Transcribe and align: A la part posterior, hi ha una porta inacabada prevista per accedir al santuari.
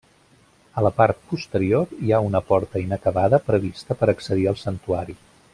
A 0.81 0.83
la 0.85 0.91
part 1.01 1.19
posterior, 1.33 1.93
hi 2.07 2.15
ha 2.17 2.23
una 2.29 2.43
porta 2.49 2.83
inacabada 2.87 3.43
prevista 3.51 3.99
per 4.01 4.11
accedir 4.17 4.53
al 4.55 4.63
santuari. 4.67 5.21